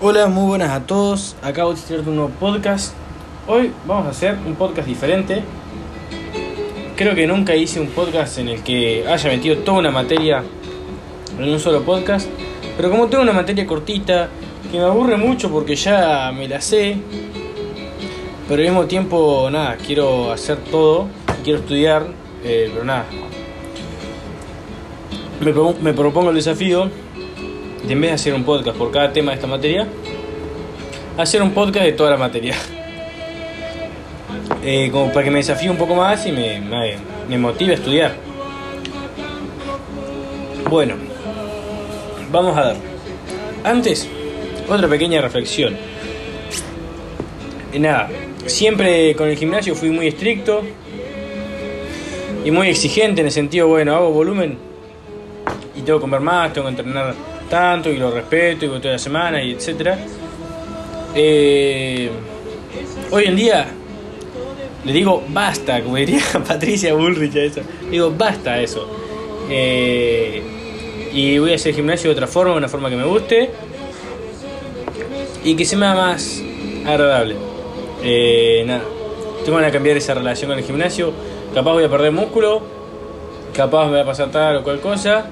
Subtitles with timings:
[0.00, 1.34] Hola, muy buenas a todos.
[1.42, 2.94] Acabo de estudiar un nuevo podcast.
[3.48, 5.42] Hoy vamos a hacer un podcast diferente.
[6.94, 10.44] Creo que nunca hice un podcast en el que haya metido toda una materia
[11.36, 12.28] en un solo podcast.
[12.76, 14.28] Pero como tengo una materia cortita,
[14.70, 16.96] que me aburre mucho porque ya me la sé,
[18.48, 21.08] pero al mismo tiempo, nada, quiero hacer todo,
[21.42, 22.06] quiero estudiar,
[22.44, 23.06] eh, pero nada.
[25.82, 26.88] Me propongo el desafío
[27.84, 29.86] de en vez de hacer un podcast por cada tema de esta materia,
[31.16, 32.54] hacer un podcast de toda la materia.
[34.60, 38.14] Eh, como para que me desafíe un poco más y me, motive a estudiar.
[40.68, 40.96] Bueno,
[42.30, 42.76] vamos a dar.
[43.64, 44.08] Antes,
[44.68, 45.76] otra pequeña reflexión.
[47.72, 48.10] Eh, nada,
[48.46, 50.62] siempre con el gimnasio fui muy estricto
[52.44, 54.58] y muy exigente en el sentido, bueno, hago volumen
[55.76, 57.14] y tengo que comer más, tengo que entrenar
[57.48, 59.98] tanto y lo respeto y voy toda la semana y etcétera.
[61.14, 62.10] Eh,
[63.10, 63.66] hoy en día
[64.84, 67.60] le digo basta, como diría Patricia Bullrich a eso.
[67.90, 68.88] Digo basta a eso.
[69.50, 70.42] Eh,
[71.12, 73.50] y voy a hacer gimnasio de otra forma, una forma que me guste
[75.44, 76.42] y que se me haga más
[76.86, 77.36] agradable.
[78.02, 78.82] Eh, nada,
[79.44, 81.12] tengo de cambiar esa relación con el gimnasio.
[81.54, 82.62] Capaz voy a perder músculo,
[83.54, 85.30] capaz me va a pasar tal o cual cosa,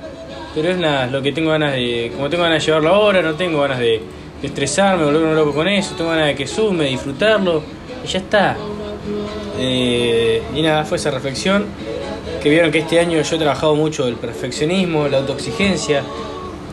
[0.56, 2.10] pero es nada, lo que tengo ganas de.
[2.16, 4.00] Como tengo ganas de llevarlo ahora, no tengo ganas de,
[4.42, 7.62] estresarme, volverme loco con eso, tengo ganas de que sume, disfrutarlo,
[8.02, 8.56] y ya está.
[9.58, 11.66] Eh, y nada, fue esa reflexión.
[12.42, 16.02] Que vieron que este año yo he trabajado mucho el perfeccionismo, la autoexigencia,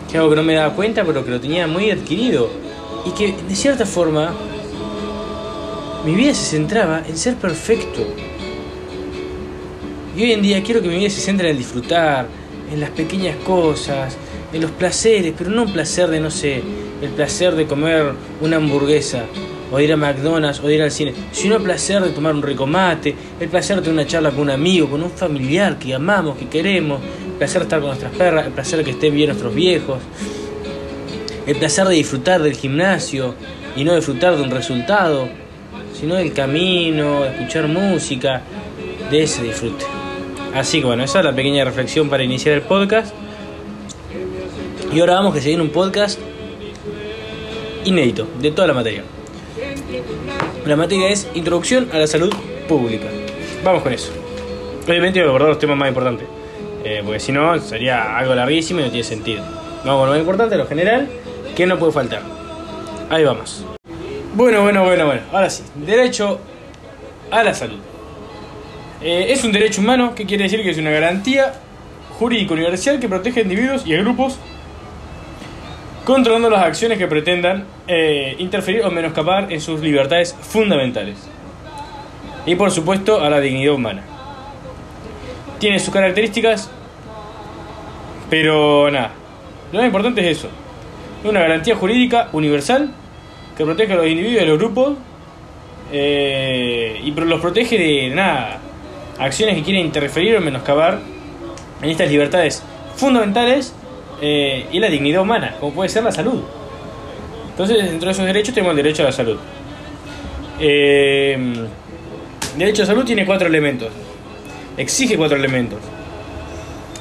[0.07, 2.49] que es algo que no me daba cuenta, pero que lo tenía muy adquirido.
[3.05, 4.33] Y que de cierta forma
[6.05, 8.01] mi vida se centraba en ser perfecto.
[10.15, 12.42] Y hoy en día quiero que mi vida se centre en disfrutar,
[12.73, 14.17] en las pequeñas cosas,
[14.51, 16.63] en los placeres, pero no un placer de, no sé,
[17.01, 19.25] el placer de comer una hamburguesa,
[19.71, 22.65] o ir a McDonald's, o ir al cine, sino el placer de tomar un rico
[22.65, 26.35] mate, el placer de tener una charla con un amigo, con un familiar que amamos,
[26.35, 29.29] que queremos, el placer de estar con nuestras perras, el placer de que estén bien
[29.29, 29.99] nuestros viejos,
[31.45, 33.35] el placer de disfrutar del gimnasio
[33.75, 35.29] y no disfrutar de un resultado,
[35.93, 38.41] sino del camino, de escuchar música,
[39.11, 40.02] de ese disfrute.
[40.53, 43.13] Así que bueno, esa es la pequeña reflexión para iniciar el podcast.
[44.93, 46.19] Y ahora vamos que se viene un podcast
[47.85, 49.03] inédito de toda la materia.
[50.65, 52.33] La materia es Introducción a la Salud
[52.67, 53.07] Pública.
[53.63, 54.11] Vamos con eso.
[54.87, 56.27] Obviamente voy a abordar los temas más importantes,
[56.83, 59.43] eh, porque si no sería algo larguísimo y no tiene sentido.
[59.83, 61.07] Vamos con lo más importante, lo general,
[61.55, 62.21] que no puede faltar.
[63.09, 63.65] Ahí vamos.
[64.35, 65.21] Bueno, bueno, bueno, bueno.
[65.31, 65.63] Ahora sí.
[65.75, 66.39] Derecho
[67.31, 67.79] a la salud.
[69.03, 71.53] Eh, es un derecho humano, que quiere decir que es una garantía
[72.17, 74.39] jurídica universal que protege a individuos y a grupos
[76.05, 81.17] controlando las acciones que pretendan eh, interferir o menoscabar en sus libertades fundamentales.
[82.45, 84.03] Y por supuesto a la dignidad humana.
[85.59, 86.69] Tiene sus características,
[88.29, 89.11] pero nada.
[89.71, 90.49] Lo más importante es eso.
[91.23, 92.93] Es una garantía jurídica universal
[93.57, 94.93] que protege a los individuos y a los grupos
[95.91, 98.59] eh, y los protege de nada.
[99.19, 100.99] Acciones que quieren interferir o menoscabar
[101.81, 102.63] en estas libertades
[102.95, 103.73] fundamentales
[104.21, 106.41] eh, y la dignidad humana, como puede ser la salud.
[107.49, 109.37] Entonces, dentro de esos derechos tenemos el derecho a la salud.
[110.59, 111.37] Eh,
[112.57, 113.89] derecho a salud tiene cuatro elementos.
[114.77, 115.79] Exige cuatro elementos.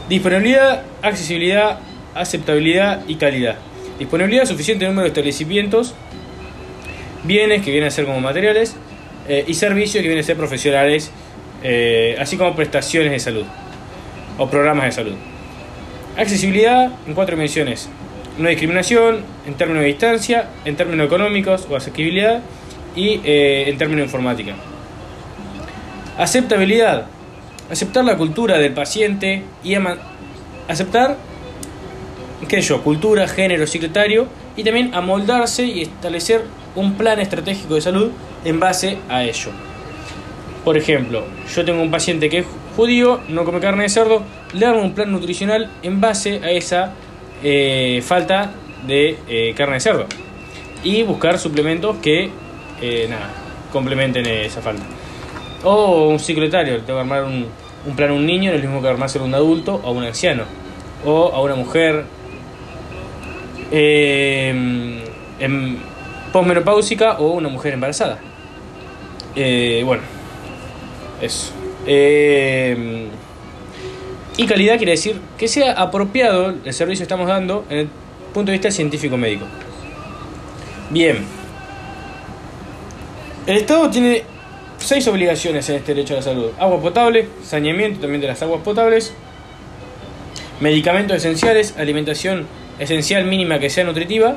[0.08, 1.78] Disponibilidad, accesibilidad,
[2.14, 3.56] aceptabilidad y calidad.
[3.98, 5.94] Disponibilidad, suficiente número de establecimientos,
[7.24, 8.76] bienes que vienen a ser como materiales
[9.28, 11.10] eh, y servicios que vienen a ser profesionales,
[11.62, 13.44] eh, así como prestaciones de salud
[14.38, 15.14] o programas de salud.
[16.16, 17.88] Accesibilidad en cuatro dimensiones.
[18.38, 22.40] No discriminación, en términos de distancia, en términos económicos o asequibilidad
[22.96, 24.54] y eh, en términos de informática.
[26.18, 27.06] Aceptabilidad.
[27.70, 29.74] Aceptar la cultura del paciente y
[30.68, 31.16] aceptar,
[32.48, 36.42] qué yo, cultura, género, secretario y también amoldarse y establecer
[36.74, 38.10] un plan estratégico de salud
[38.44, 39.50] en base a ello.
[40.64, 41.24] Por ejemplo,
[41.54, 44.22] yo tengo un paciente que es judío, no come carne de cerdo,
[44.52, 46.92] le hago un plan nutricional en base a esa
[47.42, 48.52] eh, falta
[48.86, 50.06] de eh, carne de cerdo.
[50.84, 52.30] Y buscar suplementos que,
[52.80, 53.08] eh,
[53.72, 54.84] complementen esa falta.
[55.64, 57.46] O un secretario, tengo que armar un,
[57.96, 59.90] plan a un niño, no es lo mismo que armárselo a un adulto o a
[59.90, 60.44] un anciano.
[61.04, 62.04] O a una mujer
[63.72, 65.02] eh,
[65.40, 65.78] en
[66.32, 68.18] posmenopáusica o una mujer embarazada.
[69.34, 70.02] Bueno,
[71.22, 71.52] eso.
[71.86, 73.08] Eh,
[74.36, 77.88] y calidad quiere decir que sea apropiado el servicio que estamos dando en el
[78.32, 79.46] punto de vista científico médico.
[80.90, 81.18] Bien.
[83.46, 84.22] El Estado tiene
[84.78, 86.50] seis obligaciones en este derecho a la salud.
[86.58, 89.12] Agua potable, saneamiento también de las aguas potables,
[90.60, 92.46] medicamentos esenciales, alimentación
[92.78, 94.36] esencial mínima que sea nutritiva.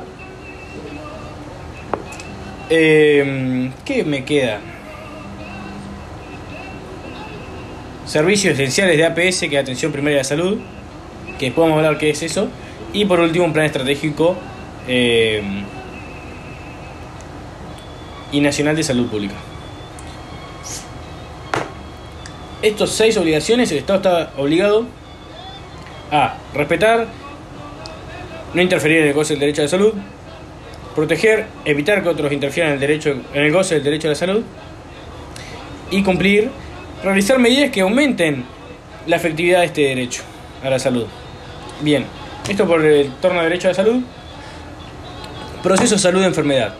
[2.68, 4.60] Eh, ¿Qué me queda?
[8.06, 10.58] Servicios esenciales de APS, que es Atención Primaria de Salud,
[11.38, 12.48] que después hablar qué es eso.
[12.92, 14.36] Y por último, un plan estratégico
[14.86, 15.42] eh,
[18.30, 19.34] y nacional de salud pública.
[22.62, 24.86] Estos seis obligaciones, el Estado está obligado
[26.10, 27.08] a respetar,
[28.54, 29.92] no interferir en el goce del derecho a la salud,
[30.94, 34.14] proteger, evitar que otros interfieran en el, derecho, en el goce del derecho a la
[34.14, 34.42] salud
[35.90, 36.50] y cumplir
[37.02, 38.44] realizar medidas que aumenten
[39.06, 40.22] la efectividad de este derecho
[40.62, 41.06] a la salud.
[41.80, 42.06] Bien,
[42.48, 44.02] esto por el torno de derecho a la salud.
[45.62, 46.74] Proceso salud-enfermedad.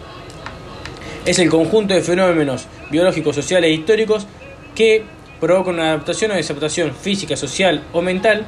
[1.24, 4.26] Es el conjunto de fenómenos biológicos, sociales e históricos
[4.74, 5.04] que
[5.40, 8.46] provocan una adaptación o desadaptación física, social o mental,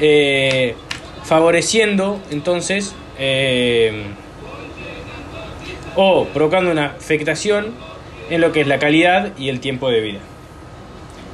[0.00, 0.74] eh,
[1.22, 4.04] favoreciendo entonces eh,
[5.94, 7.72] o provocando una afectación
[8.30, 10.20] en lo que es la calidad y el tiempo de vida.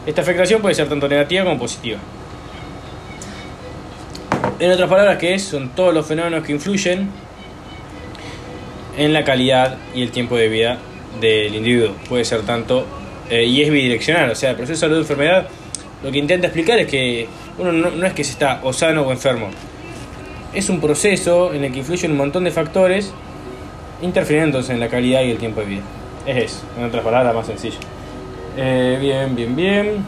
[0.06, 1.99] Esta afectación puede ser tanto negativa como positiva.
[4.58, 5.44] En otras palabras, ¿qué es?
[5.44, 7.11] Son todos los fenómenos que influyen
[8.96, 10.79] en la calidad y el tiempo de vida
[11.20, 11.94] del individuo.
[12.08, 12.87] Puede ser tanto,
[13.31, 15.49] eh, y es bidireccional, o sea, el proceso de salud enfermedad
[16.02, 17.26] lo que intenta explicar es que
[17.58, 19.49] uno no, no, es que se está o sano o enfermo.
[20.55, 23.12] Es un proceso en el que influyen un montón de factores
[24.00, 25.82] interfiriendo en la calidad y el tiempo de vida.
[26.28, 27.78] Es eso, en otras palabras, más sencillo.
[28.54, 30.04] Eh, bien, bien, bien.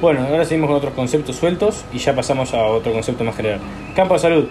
[0.00, 3.60] Bueno, ahora seguimos con otros conceptos sueltos y ya pasamos a otro concepto más general.
[3.94, 4.48] Campo de salud.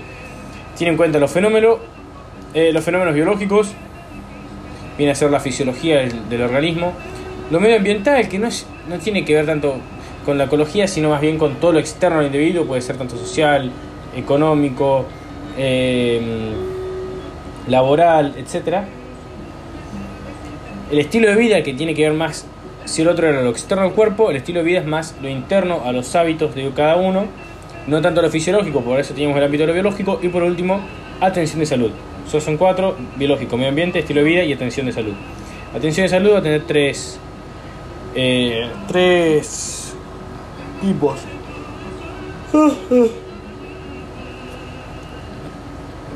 [0.78, 1.80] Tiene en cuenta los fenómenos,
[2.54, 3.72] eh, los fenómenos biológicos,
[4.96, 6.94] viene a ser la fisiología del, organismo.
[7.50, 8.50] Lo medioambiental, que no,
[8.90, 9.78] no tiene que ver tanto
[10.24, 13.18] con la ecología, sino más bien con todo lo externo al individuo, puede ser tanto
[13.18, 13.72] social,
[14.16, 15.08] económico,
[15.58, 16.22] eh,
[17.68, 18.88] laboral, etcétera
[20.92, 22.46] el estilo de vida que tiene que ver más,
[22.86, 25.28] si el otro era lo externo al cuerpo, el estilo de vida es más lo
[25.30, 27.26] interno a los hábitos de cada uno,
[27.88, 30.80] no tanto lo fisiológico, por eso tenemos el ámbito de lo biológico, y por último,
[31.20, 31.92] atención de salud.
[32.26, 35.14] Esos son cuatro, biológico, medio ambiente, estilo de vida y atención de salud.
[35.76, 37.20] Atención de salud va a tener tres,
[38.16, 39.94] eh, tres
[40.82, 41.20] tipos.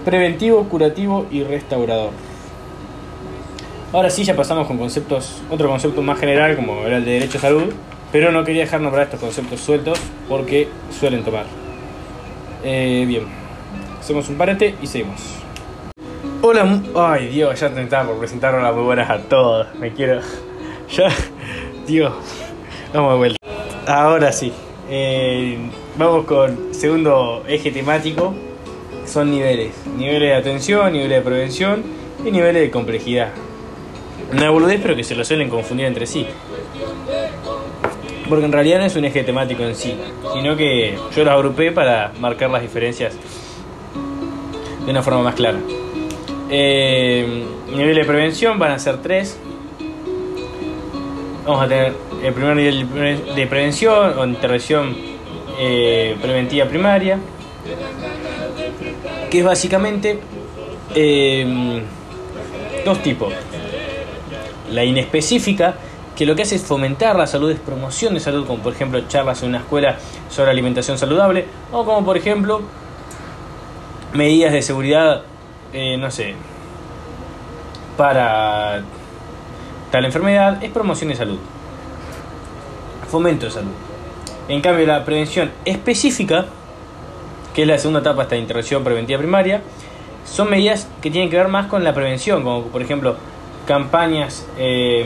[0.06, 2.31] Preventivo, curativo y restaurador.
[3.94, 7.40] Ahora sí ya pasamos con conceptos, otro concepto más general como era el de derecho
[7.40, 7.74] a salud,
[8.10, 10.00] pero no quería dejar nombrar estos conceptos sueltos
[10.30, 11.44] porque suelen tomar.
[12.64, 13.24] Eh, bien,
[14.00, 15.20] hacemos un parate y seguimos.
[16.42, 20.22] Hola, ay Dios, ya te estaba por presentar hola muy buenas a todos, me quiero...
[20.90, 21.08] Ya,
[21.88, 22.14] Dios,
[22.94, 23.38] vamos de vuelta.
[23.88, 24.52] Ahora sí,
[24.90, 25.58] eh,
[25.98, 28.34] vamos con segundo eje temático,
[29.06, 31.84] son niveles, niveles de atención, niveles de prevención
[32.26, 33.32] y niveles de complejidad.
[34.33, 36.25] Una boludez, pero que se lo suelen confundir entre sí.
[38.30, 39.94] Porque en realidad no es un eje temático en sí,
[40.33, 43.13] sino que yo los agrupé para marcar las diferencias
[44.86, 45.60] de una forma más clara.
[46.50, 47.44] Eh,
[47.75, 49.38] nivel de prevención van a ser tres.
[51.45, 54.95] Vamos a tener el primer nivel de prevención o intervención
[55.59, 57.19] eh, preventiva primaria,
[59.30, 60.19] que es básicamente
[60.95, 61.81] eh,
[62.85, 63.33] dos tipos
[64.71, 65.75] la inespecífica,
[66.16, 69.01] que lo que hace es fomentar la salud, es promoción de salud, como por ejemplo
[69.07, 69.97] charlas en una escuela
[70.30, 72.61] sobre alimentación saludable, o como por ejemplo
[74.13, 75.23] medidas de seguridad,
[75.73, 76.35] eh, no sé,
[77.97, 78.83] para
[79.92, 81.40] tal enfermedad, es promoción de salud,
[83.09, 83.71] fomento de salud.
[84.47, 86.45] En cambio, la prevención específica,
[87.54, 89.61] que es la segunda etapa de esta intervención preventiva primaria,
[90.25, 93.16] son medidas que tienen que ver más con la prevención, como por ejemplo
[93.71, 95.06] campañas eh,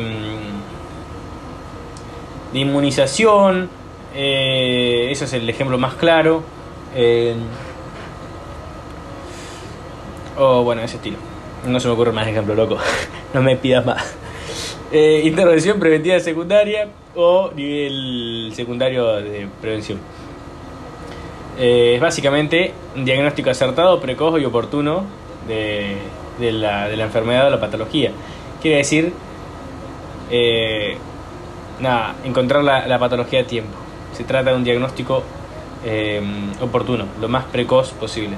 [2.51, 3.69] de inmunización,
[4.15, 6.41] eh, ese es el ejemplo más claro.
[6.95, 7.36] Eh,
[10.36, 11.17] o bueno, ese estilo.
[11.67, 12.79] No se me ocurre más ejemplo, loco.
[13.36, 14.15] no me pidas más.
[14.91, 20.00] Eh, intervención preventiva secundaria o nivel secundario de prevención.
[21.60, 25.03] Eh, es básicamente un diagnóstico acertado, precoz y oportuno
[25.48, 25.98] de,
[26.39, 28.12] de, la, de la enfermedad o la patología.
[28.65, 29.13] Quiere decir,
[30.31, 30.98] eh,
[31.79, 33.77] nada, encontrar la, la, patología a tiempo.
[34.12, 35.22] Se trata de un diagnóstico
[35.86, 36.19] eh,
[36.60, 38.36] oportuno, lo más precoz posible.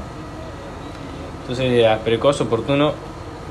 [1.39, 2.91] Entonces era precoz, oportuno,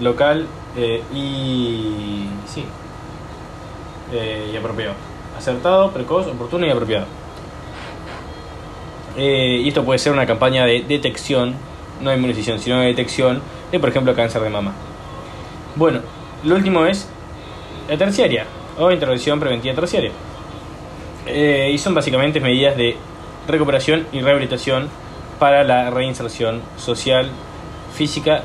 [0.02, 2.26] local eh, y.
[2.46, 2.62] sí.
[4.12, 4.92] Eh, y apropiado.
[5.38, 7.06] Acertado, precoz, oportuno y apropiado.
[9.16, 11.54] Eh, y esto puede ser una campaña de detección,
[12.02, 13.40] no de inmunización, sino de detección
[13.72, 14.74] de, por ejemplo, cáncer de mama.
[15.74, 16.00] Bueno,
[16.46, 17.08] lo último es
[17.88, 18.46] la terciaria
[18.78, 20.12] o intervención preventiva terciaria.
[21.26, 22.96] Eh, y son básicamente medidas de
[23.48, 24.88] recuperación y rehabilitación
[25.40, 27.30] para la reinserción social,
[27.94, 28.42] física,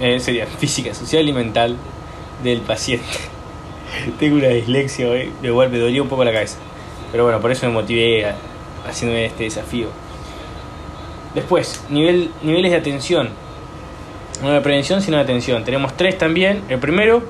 [0.00, 1.76] eh, sería física, social y mental
[2.44, 3.06] del paciente.
[4.18, 6.58] Tengo una dislexia hoy, igual me dolía un poco la cabeza.
[7.10, 8.36] Pero bueno, por eso me motivé a,
[8.86, 9.88] haciéndome este desafío.
[11.34, 13.30] Después, nivel, niveles de atención.
[14.42, 15.64] No de prevención, sino de atención.
[15.64, 16.62] Tenemos tres también.
[16.68, 17.22] El primero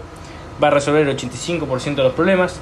[0.62, 2.60] va a resolver el 85% de los problemas.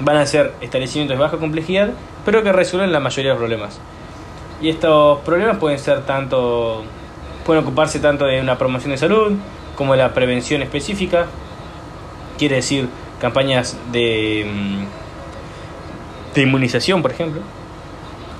[0.00, 1.90] Van a ser establecimientos de baja complejidad,
[2.24, 3.80] pero que resuelven la mayoría de los problemas.
[4.60, 6.84] Y estos problemas pueden ser tanto,
[7.46, 9.32] pueden ocuparse tanto de una promoción de salud
[9.76, 11.26] como de la prevención específica.
[12.36, 12.88] Quiere decir
[13.20, 17.42] campañas de, mm, de inmunización, por ejemplo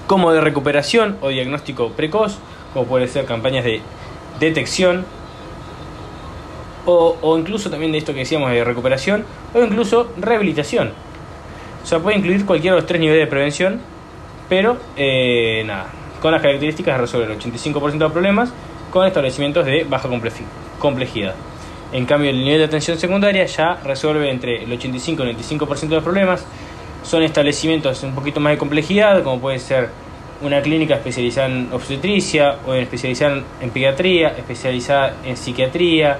[0.09, 2.39] como de recuperación o diagnóstico precoz,
[2.73, 3.83] como puede ser campañas de
[4.39, 5.05] detección,
[6.87, 10.93] o, incluso también de esto que decíamos de recuperación, o incluso rehabilitación.
[11.83, 13.81] O sea, puede incluir cualquiera de los tres niveles de prevención,
[14.49, 15.87] pero eh, nada,
[16.21, 18.53] con las características de resolver el 85% de los problemas
[18.91, 20.09] con establecimientos de baja
[20.79, 21.35] complejidad.
[21.93, 25.89] En cambio, el nivel de atención secundaria ya resuelve entre el 85 y el 95%
[25.89, 26.45] de los problemas
[27.03, 29.89] son establecimientos un poquito más de complejidad, como puede ser
[30.41, 36.19] una clínica especializada en obstetricia o especializada en pediatría, especializada en psiquiatría,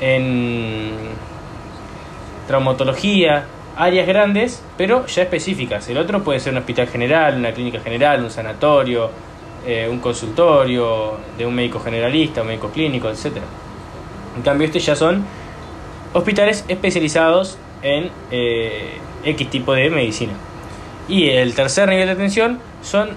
[0.00, 0.92] en
[2.46, 3.46] traumatología,
[3.76, 5.88] áreas grandes, pero ya específicas.
[5.88, 9.10] El otro puede ser un hospital general, una clínica general, un sanatorio,
[9.66, 13.38] eh, un consultorio de un médico generalista, un médico clínico, etc.
[14.36, 15.24] En cambio, estos ya son
[16.12, 20.32] hospitales especializados en eh, X tipo de medicina.
[21.08, 23.10] Y el tercer nivel de atención son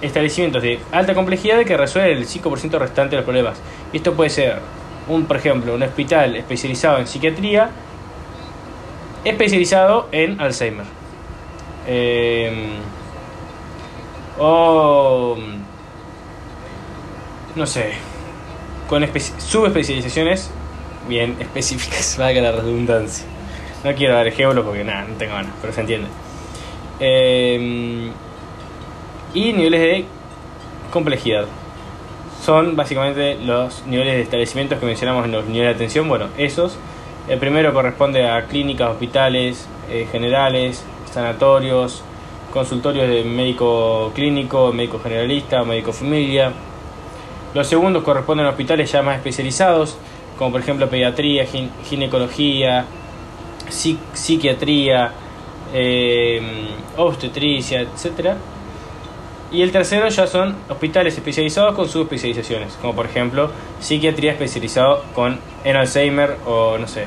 [0.00, 3.60] establecimientos de alta complejidad que resuelven el 5% restante de los problemas.
[3.92, 4.58] Esto puede ser,
[5.08, 7.70] un, por ejemplo, un hospital especializado en psiquiatría,
[9.24, 10.86] especializado en Alzheimer.
[11.86, 12.76] Em,
[14.38, 15.36] o,
[17.54, 17.92] no sé,
[18.88, 19.06] con
[19.38, 20.50] subespecializaciones
[21.08, 23.26] bien específicas, valga la redundancia.
[23.84, 26.08] No quiero dar ejemplo porque nada, no tengo ganas, pero se entiende.
[27.00, 28.10] Eh,
[29.34, 30.04] y niveles de
[30.90, 31.46] complejidad.
[32.42, 36.08] Son básicamente los niveles de establecimientos que mencionamos en los niveles de atención.
[36.08, 36.78] Bueno, esos.
[37.28, 42.02] El primero corresponde a clínicas, hospitales eh, generales, sanatorios,
[42.52, 46.52] consultorios de médico clínico, médico generalista, médico familia.
[47.54, 49.96] Los segundos corresponden a hospitales ya más especializados,
[50.38, 51.46] como por ejemplo pediatría,
[51.88, 52.84] ginecología,
[53.68, 55.12] psiquiatría,
[55.72, 58.36] eh, obstetricia, etc.
[59.54, 65.38] Y el tercero ya son hospitales especializados con subespecializaciones, como por ejemplo psiquiatría especializado con
[65.62, 67.04] en Alzheimer o no sé.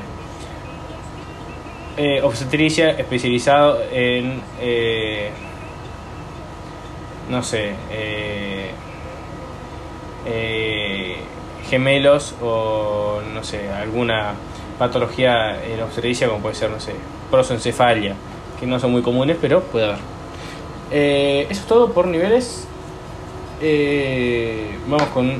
[1.98, 5.30] Eh, obstetricia especializado en eh,
[7.28, 7.74] no sé
[11.68, 14.32] gemelos o no sé alguna
[14.78, 16.94] patología en obstetricia como puede ser, no sé,
[17.30, 18.14] prosencefalia,
[18.58, 20.17] que no son muy comunes, pero puede haber.
[20.90, 22.66] Eh, eso es todo por niveles.
[23.60, 25.32] Eh, vamos con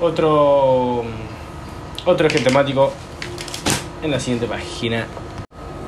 [0.00, 1.04] otro,
[2.04, 2.92] otro eje temático
[4.02, 5.06] en la siguiente página.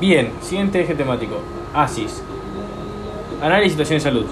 [0.01, 1.37] Bien, siguiente eje temático.
[1.75, 2.23] ASIS.
[3.43, 4.27] Análisis situación de salud.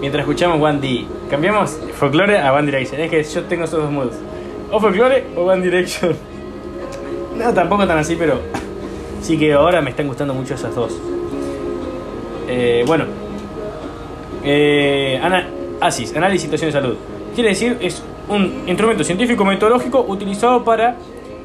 [0.00, 3.00] Mientras escuchamos One D, cambiamos folklore a One Direction.
[3.00, 4.14] Es que yo tengo esos dos modos.
[4.70, 6.16] O folklore o One Direction.
[7.38, 8.40] No, tampoco tan así, pero
[9.22, 10.98] sí que ahora me están gustando mucho esas dos.
[12.48, 13.04] Eh, bueno,
[14.42, 15.20] eh,
[15.80, 16.98] ASIS, Análisis de Situación de Salud.
[17.34, 20.96] Quiere decir, es un instrumento científico metodológico utilizado para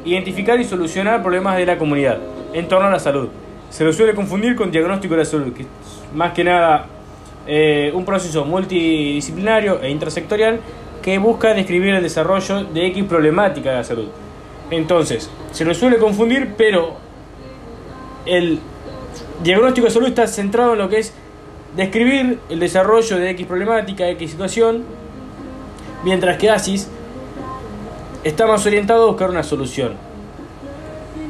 [0.06, 2.20] identificar y solucionar problemas de la comunidad
[2.54, 3.30] en torno a la salud.
[3.70, 5.68] Se lo suele confundir con diagnóstico de la salud, que es
[6.14, 6.88] más que nada
[7.46, 10.60] eh, un proceso multidisciplinario e intersectorial
[11.02, 14.08] que busca describir el desarrollo de X problemática de la salud.
[14.72, 16.96] Entonces, se lo suele confundir, pero
[18.26, 18.60] el
[19.44, 21.14] diagnóstico de salud está centrado en lo que es
[21.76, 24.84] describir el desarrollo de X problemática, X situación,
[26.04, 26.90] mientras que ASIS
[28.24, 29.94] está más orientado a buscar una solución.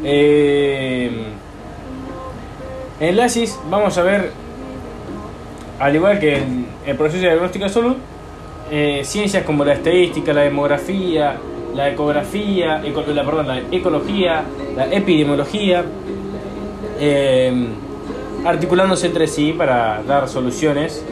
[0.03, 1.09] Eh,
[2.99, 4.31] en el ASIS vamos a ver,
[5.79, 7.95] al igual que en el proceso de diagnóstico de salud,
[8.71, 11.37] eh, ciencias como la estadística, la demografía,
[11.73, 14.43] la ecografía, la, perdón, la ecología,
[14.75, 15.83] la epidemiología,
[16.99, 17.67] eh,
[18.45, 21.03] articulándose entre sí para dar soluciones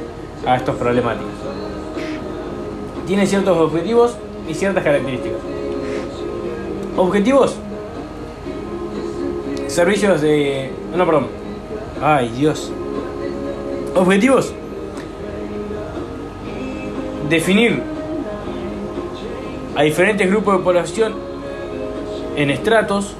[0.45, 1.31] a estos problemáticas.
[3.07, 4.15] Tiene ciertos objetivos
[4.47, 5.39] y ciertas características.
[6.97, 7.55] Objetivos.
[9.67, 10.71] Servicios de...
[10.95, 11.27] No, perdón.
[12.01, 12.71] Ay, Dios.
[13.95, 14.53] Objetivos.
[17.29, 17.81] Definir
[19.75, 21.13] a diferentes grupos de población
[22.35, 23.13] en estratos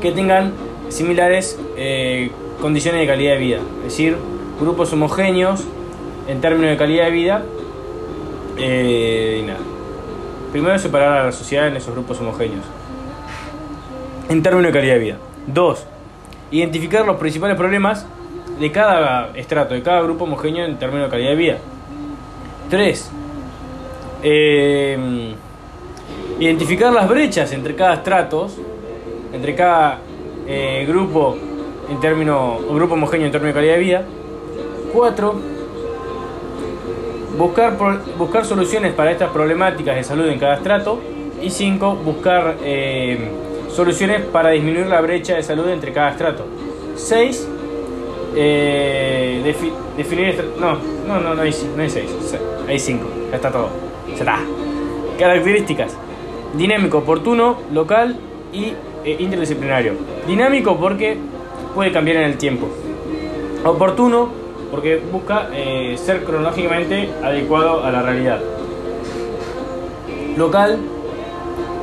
[0.00, 0.52] que tengan
[0.90, 2.30] similares eh,
[2.64, 3.58] condiciones de calidad de vida.
[3.80, 4.16] Es decir,
[4.58, 5.64] grupos homogéneos
[6.26, 7.42] en términos de calidad de vida.
[8.56, 9.58] Eh, y nada.
[10.50, 12.64] Primero, separar a la sociedad en esos grupos homogéneos.
[14.30, 15.16] En términos de calidad de vida.
[15.46, 15.84] Dos,
[16.50, 18.06] identificar los principales problemas
[18.58, 21.58] de cada estrato, de cada grupo homogéneo en términos de calidad de vida.
[22.70, 23.10] Tres,
[24.22, 25.34] eh,
[26.40, 28.48] identificar las brechas entre cada estrato,
[29.34, 29.98] entre cada
[30.46, 31.36] eh, grupo
[31.88, 34.04] en términos, grupo homogéneo en términos de calidad de vida.
[34.92, 35.34] Cuatro,
[37.36, 37.76] buscar,
[38.16, 41.00] buscar soluciones para estas problemáticas de salud en cada estrato.
[41.42, 43.28] Y cinco, buscar eh,
[43.68, 46.46] soluciones para disminuir la brecha de salud entre cada estrato.
[46.94, 47.46] Seis,
[48.34, 49.42] eh,
[49.96, 50.52] definir...
[50.58, 52.10] No, no, no, no hay, no hay seis,
[52.66, 53.68] hay cinco, ya está todo.
[54.08, 54.38] Ya está.
[55.18, 55.96] Características.
[56.56, 58.16] Dinámico, oportuno, local
[58.52, 58.72] y
[59.04, 59.94] eh, interdisciplinario.
[60.26, 61.18] Dinámico porque
[61.74, 62.68] puede cambiar en el tiempo.
[63.64, 68.40] Oportuno porque busca eh, ser cronológicamente adecuado a la realidad.
[70.36, 70.78] Local,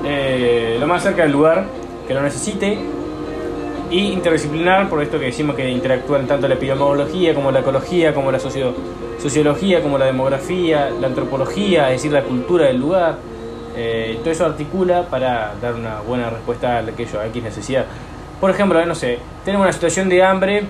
[0.03, 1.65] eh, lo más cerca del lugar
[2.07, 2.77] que lo necesite.
[3.89, 8.31] Y interdisciplinar, por esto que decimos que interactúan tanto la epidemiología como la ecología, como
[8.31, 13.17] la sociología, como la demografía, la antropología, es decir, la cultura del lugar.
[13.75, 17.85] Eh, todo eso articula para dar una buena respuesta a aquello, a X necesidad.
[18.41, 20.63] Por ejemplo, no sé, tenemos una situación de hambre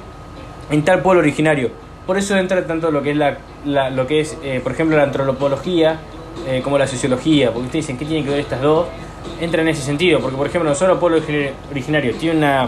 [0.69, 1.71] en tal pueblo originario.
[2.05, 5.03] Por eso entra tanto lo que es, la, lo que es eh, por ejemplo, la
[5.03, 6.01] antropología
[6.45, 7.47] eh, como la sociología.
[7.53, 8.87] Porque ustedes dicen, ¿qué tienen que ver estas dos?
[9.39, 10.19] Entra en ese sentido.
[10.19, 11.21] Porque, por ejemplo, nosotros, pueblo
[11.71, 12.67] originario, tiene una,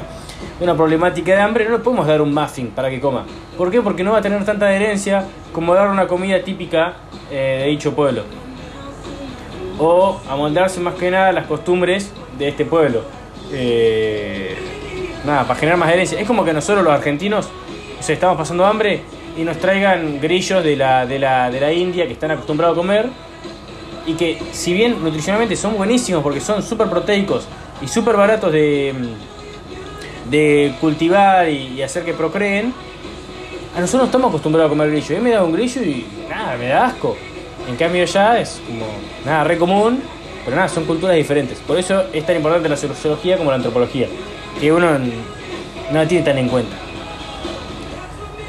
[0.62, 3.26] una problemática de hambre, no le podemos dar un muffin para que coma.
[3.58, 3.82] ¿Por qué?
[3.82, 6.94] Porque no va a tener tanta adherencia como dar una comida típica
[7.30, 8.24] eh, de dicho pueblo.
[9.80, 13.02] O amoldarse más que nada a las costumbres de este pueblo.
[13.52, 14.56] Eh,
[15.24, 16.20] nada, para generar más herencia.
[16.20, 17.50] Es como que nosotros los argentinos
[18.00, 19.02] o estamos pasando hambre
[19.38, 22.80] y nos traigan grillos de la, de, la, de la India que están acostumbrados a
[22.80, 23.10] comer
[24.06, 27.48] y que si bien nutricionalmente son buenísimos porque son súper proteicos
[27.82, 28.94] y súper baratos de,
[30.30, 32.74] de cultivar y, hacer que procreen,
[33.76, 35.16] a nosotros no estamos acostumbrados a comer grillo.
[35.16, 37.16] A mí me da un grillo y nada, me da asco.
[37.68, 38.86] En cambio ya es como
[39.26, 40.04] nada, re común,
[40.44, 41.60] pero nada, son culturas diferentes.
[41.60, 44.10] Por eso es tan importante la sociología como la antropología
[44.60, 46.76] que uno no la tiene tan en cuenta.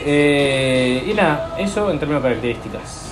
[0.06, 3.04] Eh, y nada, eso en términos de características.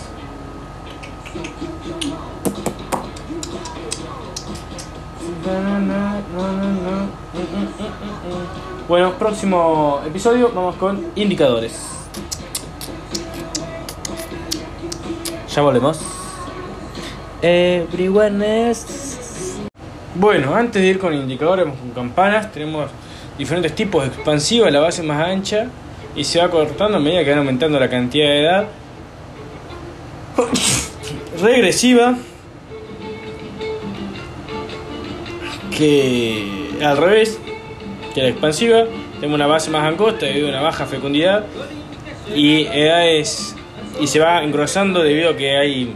[8.88, 11.80] Bueno, próximo episodio vamos con indicadores.
[15.48, 16.00] Ya volvemos.
[17.42, 19.01] Everyone is
[20.14, 22.90] bueno, antes de ir con indicadores, con campanas, tenemos
[23.38, 25.68] diferentes tipos expansiva, la base más ancha
[26.14, 28.66] y se va cortando a medida que van aumentando la cantidad de edad.
[31.40, 32.16] Regresiva,
[35.76, 37.38] que al revés
[38.14, 41.46] que la expansiva, tenemos una base más angosta debido a una baja fecundidad
[42.34, 43.56] y edades
[43.98, 45.94] y se va engrosando debido a que hay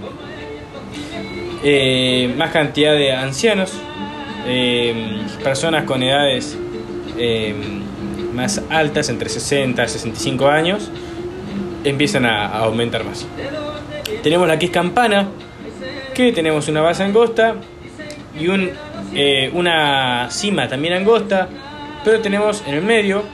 [1.62, 3.72] eh, más cantidad de ancianos
[4.46, 6.56] eh, personas con edades
[7.18, 7.54] eh,
[8.32, 10.90] más altas, entre 60 y 65 años,
[11.84, 13.26] empiezan a, aumentar más.
[14.22, 15.28] Tenemos la que es campana,
[16.14, 17.56] que tenemos una base angosta
[18.38, 18.46] y
[19.14, 21.48] eh, una cima también angosta,
[22.04, 23.24] pero tenemos en el medio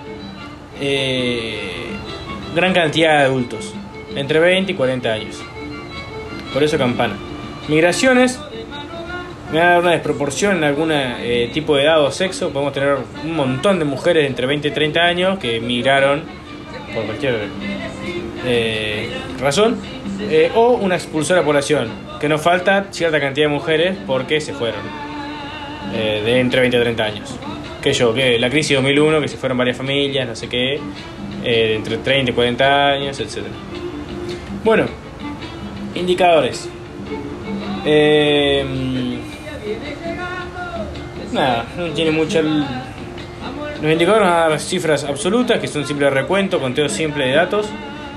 [2.54, 3.72] gran cantidad de adultos,
[4.16, 5.42] entre 20 y 40 años.
[6.52, 7.16] Por eso campana.
[7.68, 8.40] Migraciones
[9.52, 12.50] me va a dar una desproporción en algún eh, tipo de edad o sexo.
[12.50, 16.22] Podemos tener un montón de mujeres entre 20 y 30 años que emigraron
[16.94, 17.48] por cualquier
[18.46, 19.76] eh, razón.
[20.30, 24.80] Eh, o una expulsora población, que nos falta cierta cantidad de mujeres porque se fueron
[25.92, 27.38] de entre 20 y 30 años.
[27.82, 30.80] Que yo, que la crisis 2001, que se fueron varias familias, no sé qué,
[31.42, 33.44] de entre 30 y 40 años, etc.
[34.64, 34.86] Bueno,
[35.94, 36.70] indicadores.
[37.84, 38.64] Eh,
[41.32, 42.26] nada, no tiene Los
[43.92, 47.68] indicadores van a dar cifras absolutas, que son simple recuento, conteo simple de datos,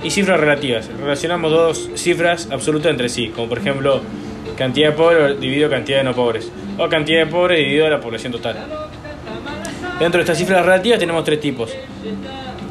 [0.04, 0.90] y cifras relativas.
[1.00, 4.02] Relacionamos dos cifras absolutas entre sí, como por ejemplo
[4.56, 8.32] cantidad de pobres dividido cantidad de no pobres, o cantidad de pobres dividido la población
[8.32, 8.58] total.
[10.00, 11.74] Dentro de estas cifras relativas tenemos tres tipos.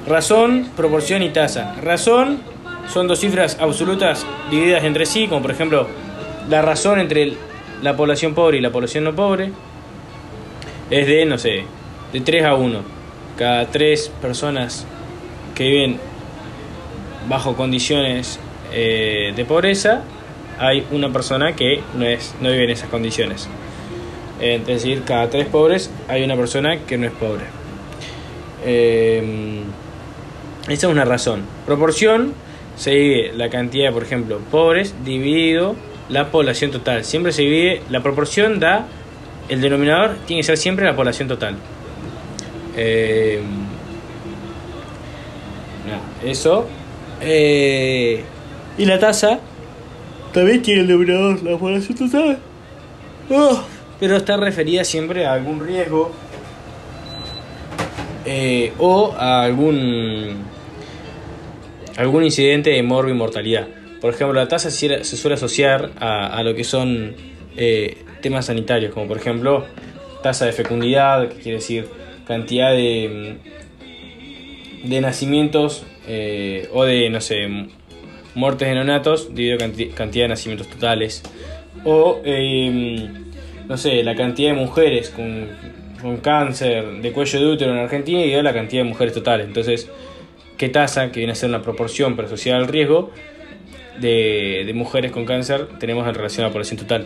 [0.07, 1.74] Razón, proporción y tasa.
[1.83, 2.38] Razón
[2.92, 5.88] son dos cifras absolutas divididas entre sí, como por ejemplo
[6.48, 7.33] la razón entre
[7.83, 9.50] la población pobre y la población no pobre
[11.00, 11.64] es de, no sé,
[12.12, 12.80] de 3 a 1.
[13.37, 14.87] Cada tres personas
[15.54, 15.98] que viven
[17.28, 18.38] bajo condiciones
[18.72, 20.02] eh, de pobreza,
[20.59, 23.48] hay una persona que no, es, no vive en esas condiciones.
[24.40, 27.44] Eh, Es decir, cada tres pobres hay una persona que no es pobre.
[28.64, 29.62] Eh,
[30.68, 31.42] esa es una razón.
[31.66, 32.35] Proporción
[32.76, 35.76] se divide la cantidad, por ejemplo, pobres dividido
[36.09, 37.04] la población total.
[37.04, 38.87] Siempre se divide, la proporción da,
[39.48, 41.57] el denominador tiene que ser siempre la población total.
[42.76, 43.40] Eh,
[46.24, 46.66] eso.
[47.20, 48.22] Eh,
[48.76, 49.38] y la tasa
[50.33, 52.38] también tiene el denominador la población total.
[53.30, 53.62] Oh,
[54.00, 56.12] pero está referida siempre a algún riesgo
[58.26, 60.42] eh, o a algún
[61.96, 63.68] algún incidente de morbo y mortalidad.
[64.00, 67.14] Por ejemplo, la tasa se se suele asociar a, a lo que son
[67.57, 69.66] eh, temas sanitarios, como por ejemplo
[70.22, 71.87] tasa de fecundidad, que quiere decir
[72.26, 73.37] cantidad de,
[74.82, 77.46] de nacimientos eh, o de, no sé,
[78.34, 81.22] muertes de neonatos dividido canti- cantidad de nacimientos totales.
[81.84, 83.10] O, eh,
[83.68, 85.48] no sé, la cantidad de mujeres con,
[86.00, 89.46] con cáncer de cuello de útero en Argentina y la cantidad de mujeres totales.
[89.46, 89.90] Entonces,
[90.56, 93.10] ¿qué tasa, que viene a ser una proporción pero asociada al riesgo
[94.00, 97.04] de, de mujeres con cáncer, tenemos en relación a la población total?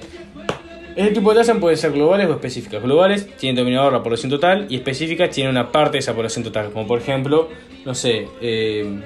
[0.98, 2.82] Este tipo de tasas pueden ser globales o específicas.
[2.82, 6.72] Globales tienen denominador la población total y específicas tienen una parte de esa población total.
[6.72, 7.48] Como por ejemplo,
[7.84, 9.00] no sé, eh,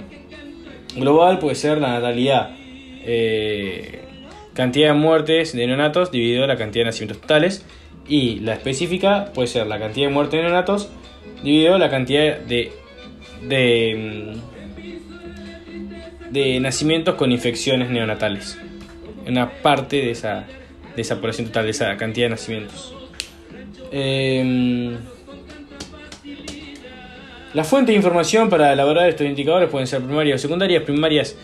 [0.97, 4.01] global puede ser la natalidad, eh,
[4.55, 7.67] cantidad de muertes de neonatos dividido la cantidad de nacimientos totales.
[8.09, 10.89] Y la específica puede ser la cantidad de muertes de neonatos
[11.43, 12.73] dividido la cantidad de,
[13.45, 14.33] mm,
[16.33, 18.57] de nacimientos con infecciones neonatales.
[19.27, 20.47] Una parte de esa,
[20.95, 22.95] de esa población total, de esa cantidad de nacimientos.
[23.91, 24.97] Em,
[27.55, 30.83] las fuentes de información para elaborar estos indicadores pueden ser primarias o secundarias.
[30.85, 31.37] Primarias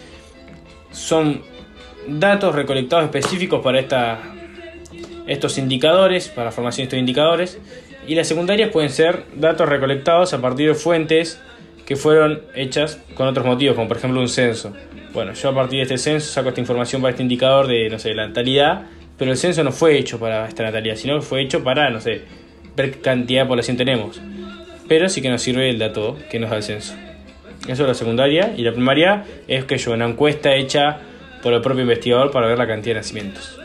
[0.90, 1.42] son
[2.06, 4.18] datos recolectados específicos para esta,
[5.26, 7.58] estos indicadores, para la formación de estos indicadores.
[8.06, 11.38] Y las secundarias pueden ser datos recolectados a partir de fuentes
[11.84, 14.72] que fueron hechas con otros motivos, como por ejemplo un censo.
[15.12, 17.98] Bueno, yo a partir de este censo saco esta información para este indicador de, no
[17.98, 18.86] sé, la natalidad,
[19.18, 22.22] pero el censo no fue hecho para esta natalidad, sino fue hecho para, no sé,
[22.76, 24.20] ver cantidad de población tenemos.
[24.88, 26.94] Pero sí que nos sirve el dato que nos da el censo.
[27.66, 28.54] Eso es la secundaria.
[28.56, 31.00] Y la primaria es que yo, una encuesta hecha
[31.42, 33.58] por el propio investigador para ver la cantidad de nacimientos.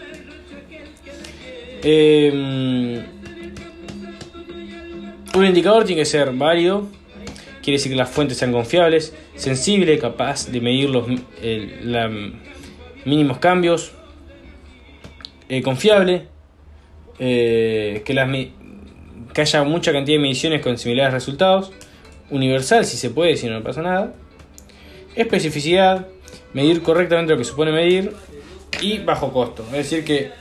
[1.84, 3.02] Eh,
[5.36, 6.88] un indicador tiene que ser válido,
[7.62, 11.06] quiere decir que las fuentes sean confiables, sensible, capaz de medir los
[11.42, 12.12] eh, la-
[13.06, 13.92] mínimos cambios,
[15.54, 16.28] eh, confiable,
[17.20, 18.30] eh, que, las,
[19.34, 21.72] que haya mucha cantidad de mediciones con similares resultados,
[22.30, 24.14] universal si se puede, si no, no pasa nada,
[25.16, 26.08] especificidad,
[26.54, 28.14] medir correctamente lo que supone medir
[28.82, 30.32] y bajo costo, es decir que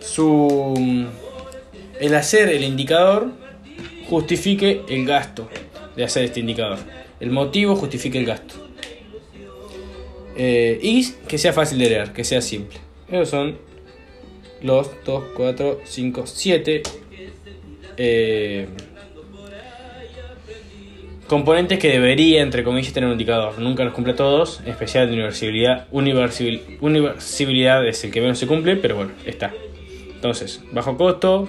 [0.00, 1.06] su
[2.00, 3.30] el hacer el indicador
[4.08, 5.48] justifique el gasto
[5.96, 6.78] de hacer este indicador.
[7.20, 8.54] El motivo justifique el gasto.
[10.36, 12.78] Eh, y que sea fácil de leer, que sea simple.
[13.08, 13.56] Esos son
[14.64, 16.82] los 2, 4, 5, 7
[17.96, 18.66] eh,
[21.26, 23.58] componentes que debería, entre comillas, tener un indicador.
[23.58, 25.86] Nunca los cumple todos, especial de universalidad.
[25.92, 29.52] Universil- Universalidad es el que menos se cumple, pero bueno, está.
[30.14, 31.48] Entonces, bajo costo,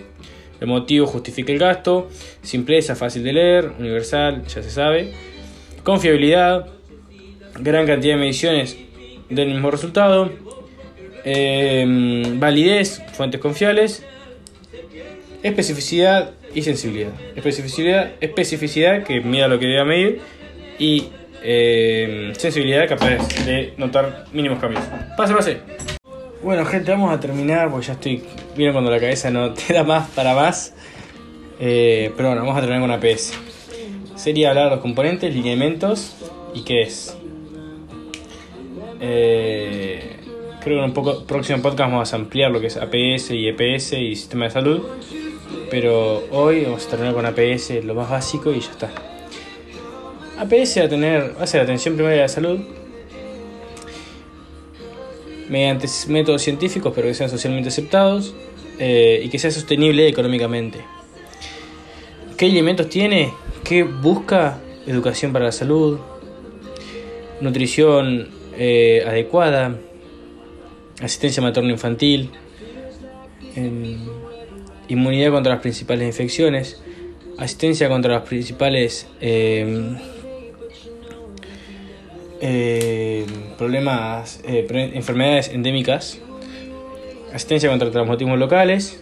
[0.60, 2.10] el motivo justifica el gasto,
[2.42, 5.14] simpleza, fácil de leer, universal, ya se sabe,
[5.84, 6.68] confiabilidad,
[7.60, 8.78] gran cantidad de mediciones
[9.30, 10.30] del mismo resultado,
[11.26, 14.04] eh, validez, fuentes confiables,
[15.44, 17.12] especificidad y sensibilidad.
[17.36, 20.22] Especificidad, especificidad que mida lo que debe medir
[20.80, 21.10] y
[21.44, 24.84] eh, sensibilidad capaz de notar mínimos cambios.
[25.18, 25.58] Pase, pase.
[26.42, 28.24] Bueno, gente, vamos a terminar porque ya estoy.
[28.56, 30.74] Vieron cuando la cabeza no te da más para más.
[31.60, 33.34] Eh, pero bueno, vamos a terminar con una PS.
[34.16, 36.16] Sería hablar de los componentes, lineamientos
[36.54, 37.18] y qué es.
[39.00, 40.15] Eh,
[40.66, 43.48] Creo que en un poco, próximo podcast vamos a ampliar lo que es APS y
[43.48, 44.82] EPS y sistema de salud.
[45.70, 48.90] Pero hoy vamos a terminar con APS, lo más básico, y ya está.
[50.40, 52.62] APS va a tener, va a ser atención primaria de salud
[55.50, 58.34] mediante métodos científicos pero que sean socialmente aceptados
[58.80, 60.80] eh, y que sea sostenible económicamente.
[62.38, 63.32] ¿Qué elementos tiene?
[63.64, 64.60] ¿Qué busca?
[64.88, 66.00] Educación para la salud,
[67.40, 69.78] nutrición eh, adecuada,
[71.02, 72.32] asistencia materno-infantil,
[74.88, 76.82] inmunidad contra las principales infecciones,
[77.38, 79.98] asistencia contra las principales em,
[82.42, 83.26] em,
[83.58, 86.20] problemas, eh, enfermedades endémicas,
[87.34, 89.02] asistencia contra traumatismos locales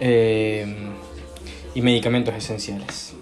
[0.00, 0.90] em,
[1.74, 3.14] y medicamentos esenciales,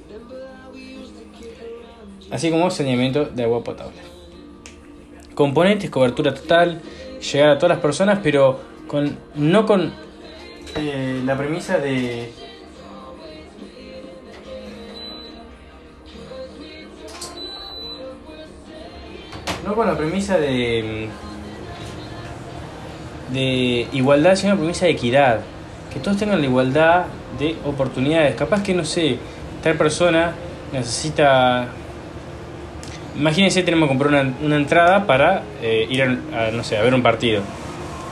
[2.30, 3.98] así como saneamiento de agua potable.
[5.34, 6.82] Componentes, cobertura total,
[7.20, 9.92] llegar a todas las personas, pero con, no con
[10.76, 12.32] eh, la premisa de...
[19.64, 21.08] No con la premisa de...
[23.32, 25.40] de igualdad, sino la premisa de equidad.
[25.92, 27.04] Que todos tengan la igualdad
[27.38, 28.34] de oportunidades.
[28.36, 29.18] Capaz que, no sé,
[29.62, 30.32] tal persona
[30.72, 31.68] necesita
[33.20, 37.02] Imagínense, tenemos que comprar una, entrada para eh, ir a, no sé, a ver un
[37.02, 37.42] partido.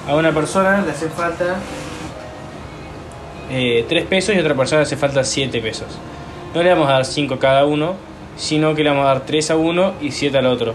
[0.07, 1.57] A una persona le hace falta
[3.51, 5.87] eh, 3 pesos y a otra persona le hace falta 7 pesos.
[6.55, 7.94] No le vamos a dar 5 a cada uno,
[8.37, 10.75] sino que le vamos a dar 3 a uno y 7 al otro,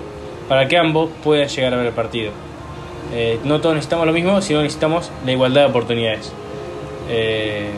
[0.50, 2.32] para que ambos puedan llegar a ver el partido.
[3.14, 6.34] Eh, no todos necesitamos lo mismo, sino necesitamos la igualdad de oportunidades.
[7.08, 7.70] Eh,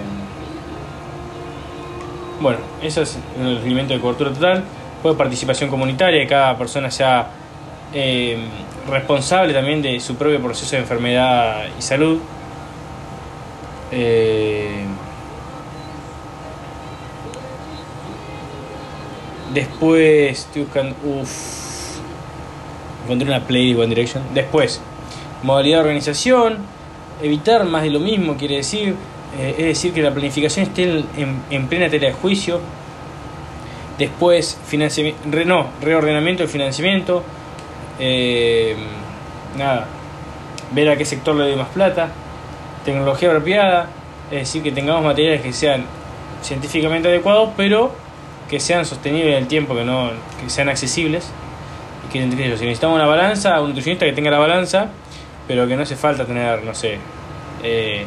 [2.39, 4.63] bueno, eso es el rendimiento de cobertura total
[5.12, 7.30] de participación comunitaria, que cada persona sea
[7.94, 8.38] eh,
[8.89, 12.20] responsable también de su propio proceso de enfermedad y salud.
[13.91, 14.84] Eh,
[19.54, 20.96] después estoy buscando.
[21.04, 21.98] Uff.
[23.04, 24.24] Encontré una play de One Direction.
[24.34, 24.82] Después,
[25.44, 26.58] modalidad de organización.
[27.22, 28.96] Evitar más de lo mismo, quiere decir.
[29.39, 30.84] Eh, es decir, que la planificación esté
[31.18, 32.60] en, en plena tela de juicio
[33.98, 34.60] Después,
[35.46, 37.24] no, reordenamiento del financiamiento.
[38.00, 38.76] Eh,
[39.58, 39.88] nada,
[40.72, 42.10] ver a qué sector le doy más plata.
[42.84, 43.90] Tecnología apropiada,
[44.32, 45.86] es decir, que tengamos materiales que sean
[46.42, 47.92] científicamente adecuados, pero
[48.50, 51.32] que sean sostenibles en el tiempo, que, no, que sean accesibles.
[52.08, 54.90] Y que si necesitamos una balanza, un nutricionista que tenga la balanza,
[55.48, 56.98] pero que no hace falta tener, no sé,
[57.64, 58.06] eh,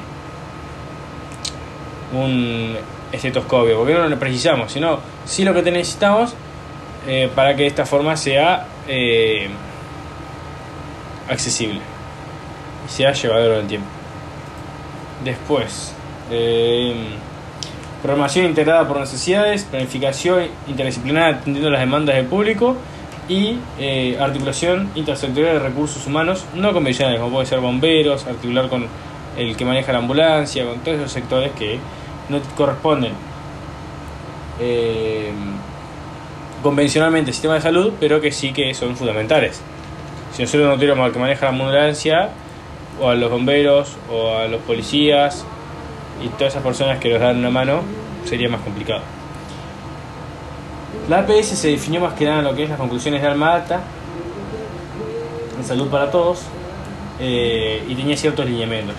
[2.13, 2.77] un
[3.13, 5.01] estetoscopio, porque no lo precisamos, sino
[5.45, 6.35] lo que necesitamos
[7.07, 9.49] eh, para que esta forma sea eh,
[11.29, 11.81] accesible
[12.87, 13.89] y sea llevadero en el tiempo.
[15.25, 15.95] Después,
[16.31, 16.95] eh,
[18.03, 22.77] programación integrada por necesidades, planificación interdisciplinaria atendiendo las demandas del público
[23.29, 23.59] y
[24.19, 28.87] articulación intersectorial de recursos humanos no convencionales, como puede ser bomberos, articular con
[29.37, 31.79] el que maneja la ambulancia, con todos esos sectores que
[32.29, 33.13] no corresponden
[34.61, 35.31] eh,
[36.63, 39.61] convencionalmente al sistema de salud, pero que sí que son fundamentales.
[40.33, 42.31] Si nosotros no tuviéramos al que maneja la ambulancia,
[43.01, 45.45] o a los bomberos, o a los policías,
[46.23, 47.83] y todas esas personas que nos dan una mano,
[48.25, 49.03] sería más complicado.
[51.09, 53.55] La APS se definió más que nada en lo que es las conclusiones de Alma
[53.55, 53.81] Ata,
[55.57, 56.43] en salud para todos,
[57.21, 58.97] eh, y tenía ciertos lineamientos.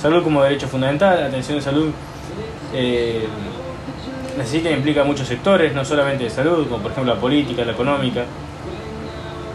[0.00, 1.90] Salud como derecho fundamental, atención de salud
[2.72, 3.26] eh,
[4.38, 8.24] e implica muchos sectores, no solamente de salud, como por ejemplo la política, la económica.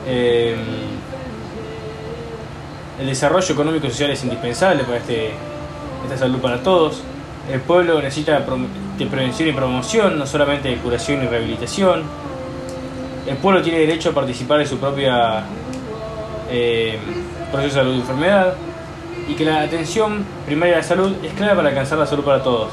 [0.08, 0.56] Eh,
[3.00, 5.32] el desarrollo económico y social es indispensable para este,
[6.04, 7.02] esta salud para todos.
[7.52, 8.40] El pueblo necesita
[8.98, 12.04] de prevención y promoción, no solamente de curación y rehabilitación.
[13.28, 15.44] El pueblo tiene derecho a participar de su propia
[16.50, 16.98] eh,
[17.52, 18.54] proceso de salud y enfermedad.
[19.28, 22.44] Y que la atención primaria de la salud es clave para alcanzar la salud para
[22.44, 22.70] todos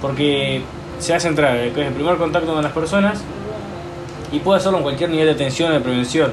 [0.00, 0.62] porque
[0.98, 3.22] se hace entrar el primer contacto con las personas
[4.32, 6.32] y puede hacerlo en cualquier nivel de atención o de prevención.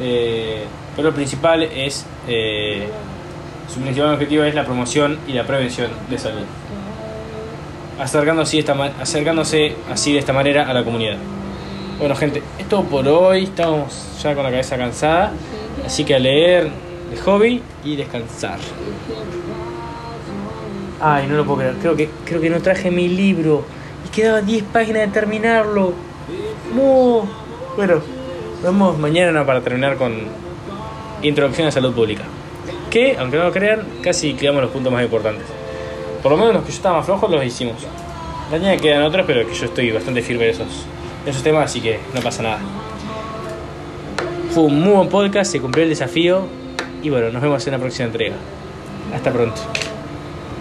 [0.00, 0.64] Eh,
[0.96, 2.88] pero lo principal es, eh,
[3.72, 6.44] su principal objetivo es la promoción y la prevención de salud.
[7.98, 11.16] Acercándose, esta, acercándose así de esta manera a la comunidad.
[11.98, 15.32] Bueno gente, esto por hoy, estamos ya con la cabeza cansada,
[15.86, 16.70] así que a leer
[17.10, 18.58] de hobby y descansar.
[21.02, 21.74] Ay, no lo puedo creer.
[21.80, 23.64] Creo que, creo que no traje mi libro.
[24.06, 25.92] Y quedaba 10 páginas de terminarlo.
[26.76, 27.26] No.
[27.76, 28.00] Bueno,
[28.62, 30.12] vamos mañana para terminar con
[31.22, 32.22] Introducción a Salud Pública.
[32.90, 35.44] que, aunque no lo crean, casi quedamos los puntos más importantes.
[36.22, 37.76] Por lo menos los que yo estaba más flojo los hicimos.
[38.52, 40.68] La quedan otros, pero que yo estoy bastante firme en esos,
[41.24, 42.58] esos temas, así que no pasa nada.
[44.50, 46.42] Fue un muy buen podcast, se cumplió el desafío
[47.02, 48.36] y bueno, nos vemos en la próxima entrega.
[49.14, 49.62] Hasta pronto.